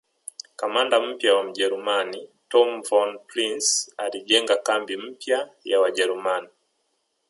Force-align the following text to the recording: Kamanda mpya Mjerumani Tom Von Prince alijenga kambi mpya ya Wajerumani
Kamanda 0.59 0.95
mpya 1.07 1.43
Mjerumani 1.43 2.29
Tom 2.51 2.81
Von 2.81 3.19
Prince 3.27 3.93
alijenga 3.97 4.55
kambi 4.55 4.97
mpya 4.97 5.49
ya 5.63 5.79
Wajerumani 5.79 6.47